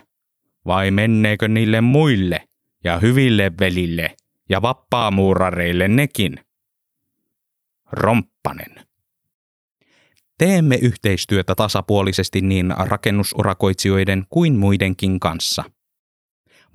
[0.66, 2.48] vai menneekö niille muille
[2.84, 4.16] ja hyville velille
[4.48, 6.40] ja vapaamuurareille nekin?
[7.92, 8.86] Romppanen.
[10.38, 15.64] Teemme yhteistyötä tasapuolisesti niin rakennusurakoitsijoiden kuin muidenkin kanssa.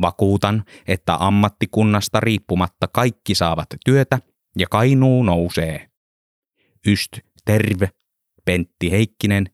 [0.01, 4.19] Vakuutan, että ammattikunnasta riippumatta kaikki saavat työtä
[4.57, 5.89] ja Kainuu nousee.
[6.87, 7.89] Yst, terve,
[8.45, 9.49] Pentti Heikkinen,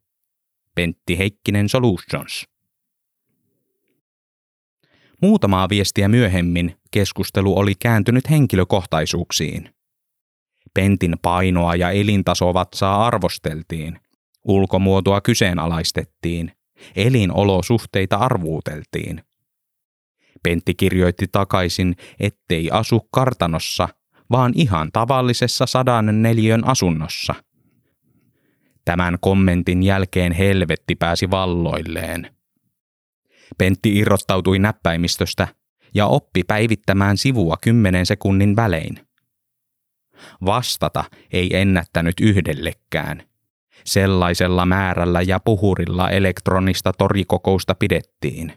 [0.77, 2.45] Pentti Heikkinen Solutions.
[5.21, 9.75] Muutamaa viestiä myöhemmin keskustelu oli kääntynyt henkilökohtaisuuksiin.
[10.73, 13.99] Pentin painoa ja elintasovatsaa arvosteltiin,
[14.43, 16.51] ulkomuotoa kyseenalaistettiin,
[16.95, 19.23] elinolosuhteita arvuuteltiin.
[20.43, 23.89] Pentti kirjoitti takaisin, ettei asu kartanossa,
[24.31, 27.46] vaan ihan tavallisessa sadan neliön asunnossa.
[28.87, 32.35] Tämän kommentin jälkeen helvetti pääsi valloilleen.
[33.57, 35.47] Pentti irrottautui näppäimistöstä
[35.93, 39.07] ja oppi päivittämään sivua kymmenen sekunnin välein.
[40.45, 43.23] Vastata ei ennättänyt yhdellekään.
[43.83, 48.53] Sellaisella määrällä ja puhurilla elektronista torikokousta pidettiin.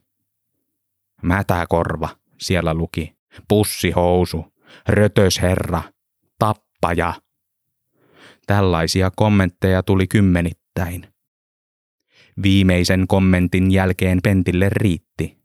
[1.22, 2.08] Mätäkorva,
[2.40, 3.16] siellä luki.
[3.48, 4.46] Pussihousu,
[4.88, 5.82] rötösherra,
[6.38, 7.14] tappaja.
[8.50, 11.14] Tällaisia kommentteja tuli kymmenittäin.
[12.42, 15.38] Viimeisen kommentin jälkeen Pentille riitti.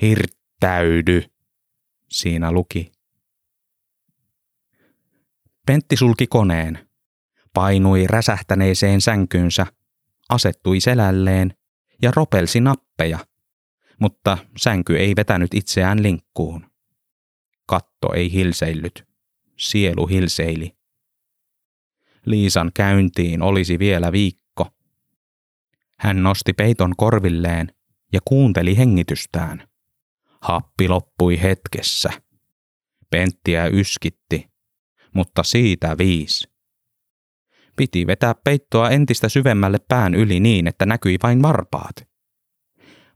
[0.00, 1.22] Hirttäydy,
[2.08, 2.92] siinä luki.
[5.66, 6.88] Pentti sulki koneen,
[7.54, 9.66] painui räsähtäneeseen sänkyynsä,
[10.28, 11.54] asettui selälleen
[12.02, 13.18] ja ropelsi nappeja,
[14.00, 16.70] mutta sänky ei vetänyt itseään linkkuun.
[17.66, 19.04] Katto ei hilseillyt,
[19.56, 20.77] sielu hilseili.
[22.28, 24.66] Liisan käyntiin olisi vielä viikko.
[25.98, 27.72] Hän nosti peiton korvilleen
[28.12, 29.68] ja kuunteli hengitystään.
[30.40, 32.10] Happi loppui hetkessä.
[33.10, 34.48] Penttiä yskitti
[35.14, 36.48] mutta siitä viisi.
[37.76, 42.08] Piti vetää peittoa entistä syvemmälle pään yli niin, että näkyi vain varpaat.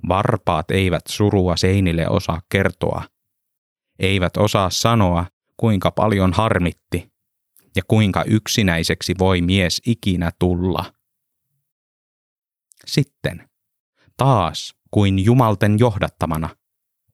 [0.09, 3.03] Varpaat eivät surua seinille osaa kertoa.
[3.99, 7.12] Eivät osaa sanoa, kuinka paljon harmitti
[7.77, 10.95] ja kuinka yksinäiseksi voi mies ikinä tulla.
[12.87, 13.51] Sitten,
[14.17, 16.57] taas kuin jumalten johdattamana,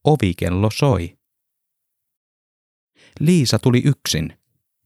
[0.04, 1.18] ovikello soi.
[3.20, 4.38] Liisa tuli yksin,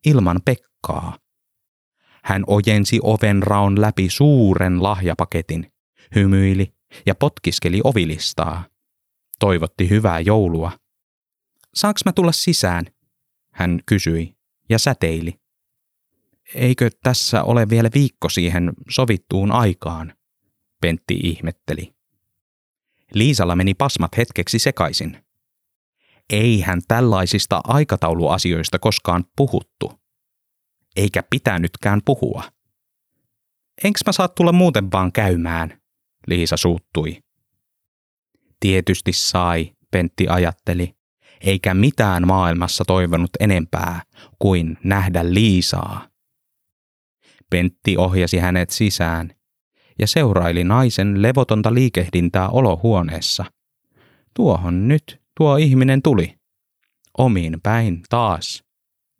[0.07, 1.19] ilman Pekkaa.
[2.25, 5.73] Hän ojensi oven raon läpi suuren lahjapaketin,
[6.15, 6.75] hymyili
[7.07, 8.65] ja potkiskeli ovilistaa.
[9.39, 10.73] Toivotti hyvää joulua.
[11.75, 12.87] Saanko mä tulla sisään?
[13.55, 14.37] Hän kysyi
[14.69, 15.42] ja säteili.
[16.55, 20.15] Eikö tässä ole vielä viikko siihen sovittuun aikaan?
[20.81, 21.95] Pentti ihmetteli.
[23.15, 25.23] Liisalla meni pasmat hetkeksi sekaisin
[26.33, 29.93] eihän tällaisista aikatauluasioista koskaan puhuttu.
[30.97, 32.45] Eikä pitänytkään puhua.
[33.85, 35.81] Enks mä saa tulla muuten vaan käymään,
[36.27, 37.19] Liisa suuttui.
[38.61, 40.95] Tietysti sai, Pentti ajatteli.
[41.41, 44.03] eikä mitään maailmassa toivonut enempää
[44.39, 46.09] kuin nähdä Liisaa.
[47.53, 49.35] Pentti ohjasi hänet sisään
[49.99, 53.45] ja seuraili naisen levotonta liikehdintää olohuoneessa.
[54.35, 56.35] Tuohon nyt tuo ihminen tuli.
[57.19, 58.65] Omiin päin taas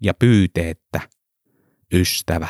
[0.03, 1.01] ja pyyteettä.
[1.93, 2.49] Ystävä.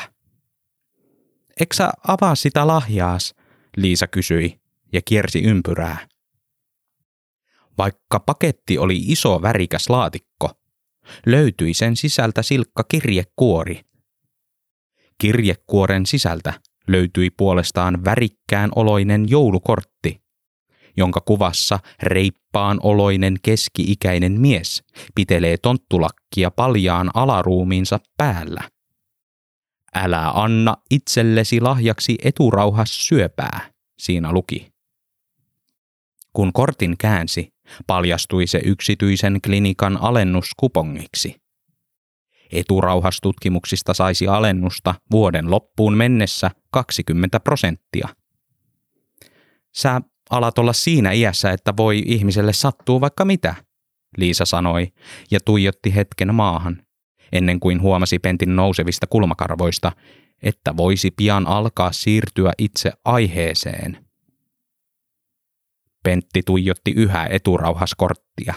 [1.60, 3.34] Eksä avaa sitä lahjaas,
[3.76, 4.60] Liisa kysyi
[4.92, 6.08] ja kiersi ympyrää.
[7.78, 10.50] Vaikka paketti oli iso värikäs laatikko,
[11.26, 13.91] löytyi sen sisältä silkka kirjekuori.
[15.22, 16.52] Kirjekuoren sisältä
[16.88, 20.22] löytyi puolestaan värikkään oloinen joulukortti,
[20.96, 24.82] jonka kuvassa reippaan oloinen keski-ikäinen mies
[25.14, 28.70] pitelee tonttulakkia paljaan alaruumiinsa päällä.
[29.94, 34.72] Älä anna itsellesi lahjaksi eturauhas syöpää, siinä luki.
[36.32, 37.48] Kun kortin käänsi,
[37.86, 41.41] paljastui se yksityisen klinikan alennuskupongiksi.
[42.52, 48.08] Eturauhastutkimuksista saisi alennusta vuoden loppuun mennessä 20 prosenttia.
[49.74, 50.00] Sä
[50.30, 53.54] alat olla siinä iässä, että voi ihmiselle sattua vaikka mitä,
[54.16, 54.92] Liisa sanoi
[55.30, 56.82] ja tuijotti hetken maahan,
[57.32, 59.92] ennen kuin huomasi Pentin nousevista kulmakarvoista,
[60.42, 64.06] että voisi pian alkaa siirtyä itse aiheeseen.
[66.02, 68.54] Pentti tuijotti yhä eturauhaskorttia.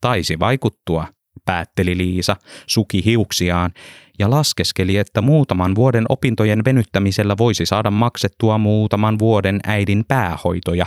[0.00, 1.06] Taisi vaikuttua,
[1.44, 3.70] päätteli Liisa, suki hiuksiaan
[4.18, 10.86] ja laskeskeli, että muutaman vuoden opintojen venyttämisellä voisi saada maksettua muutaman vuoden äidin päähoitoja,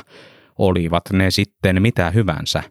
[0.58, 2.64] olivat ne sitten mitä hyvänsä.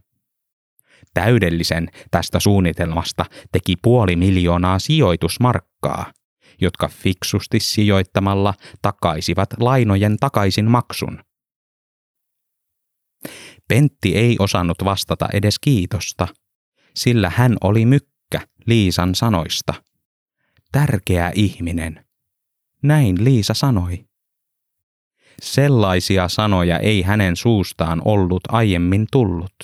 [1.14, 6.12] Täydellisen tästä suunnitelmasta teki puoli miljoonaa sijoitusmarkkaa,
[6.61, 11.20] jotka fiksusti sijoittamalla takaisivat lainojen takaisin maksun.
[13.68, 16.29] Pentti ei osannut vastata edes kiitosta,
[16.97, 19.74] sillä hän oli mykkä Liisan sanoista.
[20.72, 22.05] Tärkeä ihminen.
[22.82, 24.05] Näin Liisa sanoi.
[25.42, 29.55] Sellaisia sanoja ei hänen suustaan ollut aiemmin tullut.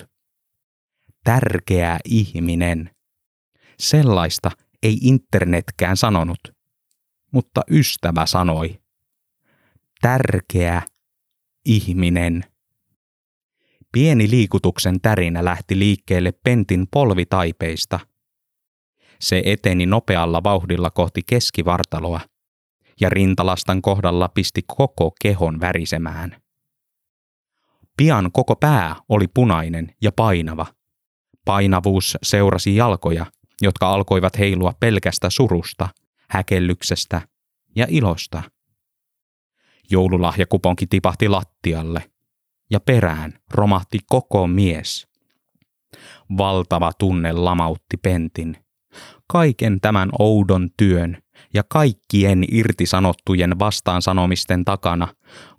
[1.23, 2.89] Tärkeä ihminen.
[3.79, 4.51] Sellaista
[4.83, 6.39] ei internetkään sanonut,
[7.31, 8.81] mutta ystävä sanoi.
[10.01, 10.81] Tärkeä
[11.65, 12.50] ihminen.
[13.91, 17.99] Pieni liikutuksen tärinä lähti liikkeelle Pentin polvitaipeista.
[19.19, 22.21] Se eteni nopealla vauhdilla kohti keskivartaloa,
[23.01, 26.41] ja rintalastan kohdalla pisti koko kehon värisemään.
[27.97, 30.65] Pian koko pää oli punainen ja painava.
[31.45, 33.25] Painavuus seurasi jalkoja,
[33.61, 35.89] jotka alkoivat heilua pelkästä surusta,
[36.29, 37.21] häkellyksestä
[37.75, 38.43] ja ilosta.
[39.89, 42.11] Joululahjakuponki tipahti lattialle
[42.71, 45.07] ja perään romahti koko mies.
[46.37, 48.57] Valtava tunne lamautti Pentin.
[49.27, 51.17] Kaiken tämän oudon työn
[51.53, 55.07] ja kaikkien irtisanottujen vastaansanomisten takana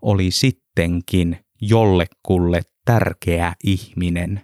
[0.03, 4.43] oli sittenkin jollekulle tärkeä ihminen.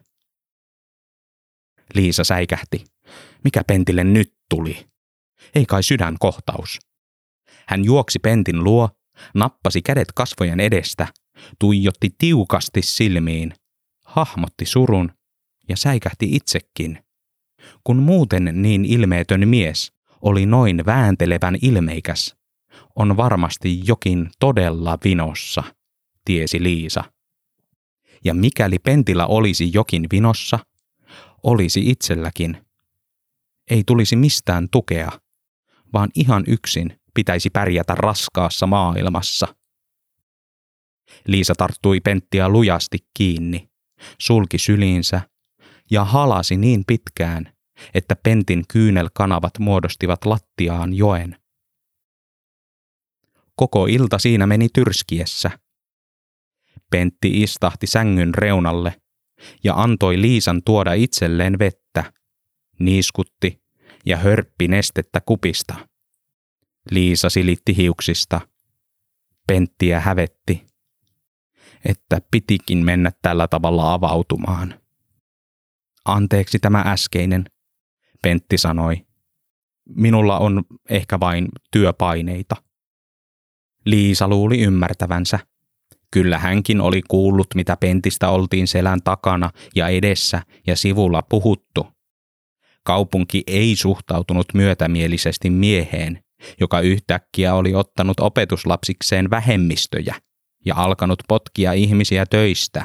[1.94, 2.84] Liisa säikähti.
[3.44, 4.86] Mikä Pentille nyt tuli?
[5.54, 6.78] Ei kai sydänkohtaus.
[7.68, 8.88] Hän juoksi Pentin luo,
[9.34, 11.06] nappasi kädet kasvojen edestä
[11.58, 13.54] tuijotti tiukasti silmiin,
[14.04, 15.12] hahmotti surun
[15.68, 16.98] ja säikähti itsekin.
[17.84, 22.36] Kun muuten niin ilmeetön mies oli noin vääntelevän ilmeikäs,
[22.96, 25.62] on varmasti jokin todella vinossa,
[26.24, 27.04] tiesi Liisa.
[28.24, 30.58] Ja mikäli Pentillä olisi jokin vinossa,
[31.42, 32.66] olisi itselläkin.
[33.70, 35.10] Ei tulisi mistään tukea,
[35.92, 39.54] vaan ihan yksin pitäisi pärjätä raskaassa maailmassa.
[41.28, 43.70] Liisa tarttui Penttiä lujasti kiinni,
[44.20, 45.20] sulki syliinsä
[45.90, 47.52] ja halasi niin pitkään,
[47.94, 51.36] että Pentin kyynelkanavat muodostivat lattiaan joen.
[53.54, 55.50] Koko ilta siinä meni tyrskiessä.
[56.90, 59.00] Pentti istahti sängyn reunalle
[59.64, 62.12] ja antoi Liisan tuoda itselleen vettä,
[62.78, 63.62] niiskutti
[64.06, 65.74] ja hörppi nestettä kupista.
[66.90, 68.40] Liisa silitti hiuksista.
[69.46, 70.67] Penttiä hävetti
[71.84, 74.74] että pitikin mennä tällä tavalla avautumaan.
[76.04, 77.44] Anteeksi tämä äskeinen,
[78.22, 79.06] Pentti sanoi.
[79.96, 82.56] Minulla on ehkä vain työpaineita.
[83.86, 85.38] Liisa luuli ymmärtävänsä.
[86.10, 91.86] Kyllä hänkin oli kuullut, mitä Pentistä oltiin selän takana ja edessä ja sivulla puhuttu.
[92.84, 96.22] Kaupunki ei suhtautunut myötämielisesti mieheen,
[96.60, 100.14] joka yhtäkkiä oli ottanut opetuslapsikseen vähemmistöjä–
[100.68, 102.84] ja alkanut potkia ihmisiä töistä.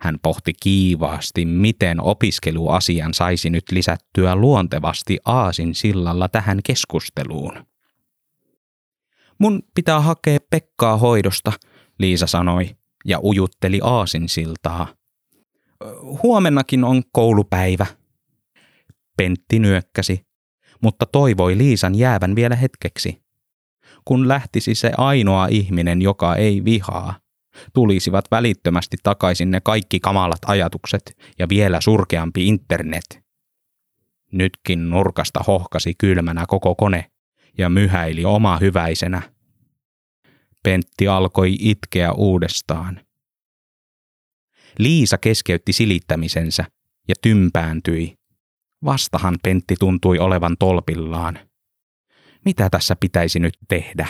[0.00, 7.66] Hän pohti kiivaasti, miten opiskeluasian saisi nyt lisättyä luontevasti aasin sillalla tähän keskusteluun.
[9.38, 11.52] Mun pitää hakea Pekkaa hoidosta,
[11.98, 14.86] Liisa sanoi ja ujutteli aasinsiltaa.
[16.22, 17.86] Huomennakin on koulupäivä.
[19.16, 20.26] Pentti nyökkäsi,
[20.82, 23.21] mutta toivoi Liisan jäävän vielä hetkeksi.
[24.04, 27.20] Kun lähtisi se ainoa ihminen, joka ei vihaa,
[27.72, 33.22] tulisivat välittömästi takaisin ne kaikki kamalat ajatukset ja vielä surkeampi internet.
[34.32, 37.10] Nytkin nurkasta hohkasi kylmänä koko kone
[37.58, 39.22] ja myhäili oma hyväisenä.
[40.62, 43.00] Pentti alkoi itkeä uudestaan.
[44.78, 46.64] Liisa keskeytti silittämisensä
[47.08, 48.14] ja tympääntyi.
[48.84, 51.38] Vastahan Pentti tuntui olevan tolpillaan.
[52.44, 54.06] Mitä tässä pitäisi nyt tehdä?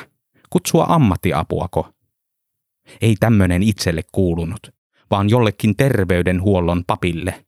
[0.51, 1.93] Kutsua ammattiapuako?
[3.01, 4.75] Ei tämmöinen itselle kuulunut,
[5.11, 7.45] vaan jollekin terveydenhuollon papille.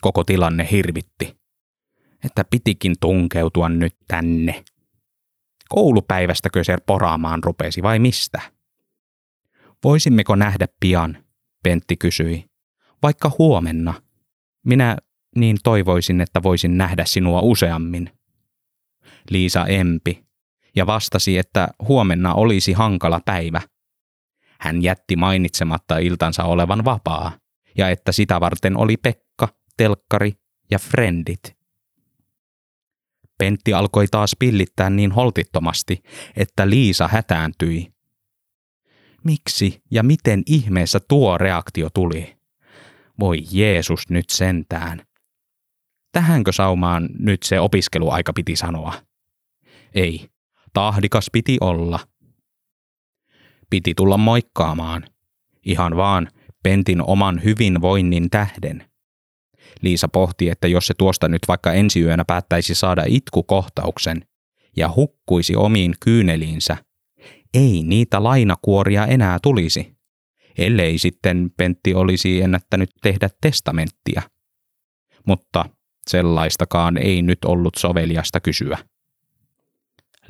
[0.00, 1.40] Koko tilanne hirvitti.
[2.24, 4.64] Että pitikin tunkeutua nyt tänne.
[5.68, 8.40] Koulupäivästäkö se poraamaan rupesi vai mistä?
[9.84, 11.24] Voisimmeko nähdä pian,
[11.62, 12.44] Pentti kysyi.
[13.02, 13.94] Vaikka huomenna.
[14.66, 14.96] Minä
[15.36, 18.10] niin toivoisin, että voisin nähdä sinua useammin.
[19.30, 20.24] Liisa empi
[20.76, 23.60] ja vastasi, että huomenna olisi hankala päivä.
[24.60, 27.32] Hän jätti mainitsematta iltansa olevan vapaa
[27.78, 30.32] ja että sitä varten oli Pekka, telkkari
[30.70, 31.56] ja frendit.
[33.38, 36.02] Pentti alkoi taas pillittää niin holtittomasti,
[36.36, 37.92] että Liisa hätääntyi.
[39.24, 42.36] Miksi ja miten ihmeessä tuo reaktio tuli?
[43.20, 45.02] Voi Jeesus nyt sentään.
[46.12, 49.09] Tähänkö saumaan nyt se opiskeluaika piti sanoa?
[49.94, 50.28] Ei,
[50.72, 51.98] tahdikas piti olla.
[53.70, 55.04] Piti tulla moikkaamaan.
[55.66, 56.28] Ihan vaan
[56.62, 58.90] Pentin oman hyvinvoinnin tähden.
[59.80, 64.22] Liisa pohti, että jos se tuosta nyt vaikka ensi yönä päättäisi saada itkukohtauksen
[64.76, 66.76] ja hukkuisi omiin kyyneliinsä,
[67.54, 69.96] ei niitä lainakuoria enää tulisi,
[70.58, 74.22] ellei sitten Pentti olisi ennättänyt tehdä testamenttia.
[75.26, 75.64] Mutta
[76.08, 78.78] sellaistakaan ei nyt ollut soveliasta kysyä.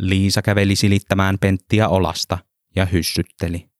[0.00, 2.38] Liisa käveli silittämään Penttiä olasta
[2.76, 3.70] ja hyssytteli.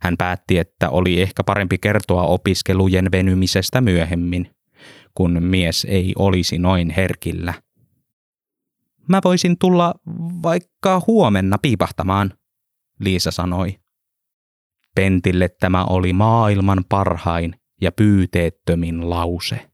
[0.00, 4.50] Hän päätti, että oli ehkä parempi kertoa opiskelujen venymisestä myöhemmin,
[5.14, 7.54] kun mies ei olisi noin herkillä.
[9.08, 9.94] Mä voisin tulla
[10.42, 12.32] vaikka huomenna piipahtamaan,
[13.00, 13.78] Liisa sanoi.
[14.94, 19.67] Pentille tämä oli maailman parhain ja pyyteettömin lause.